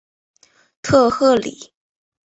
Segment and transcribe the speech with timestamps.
[0.81, 1.75] 特赫里。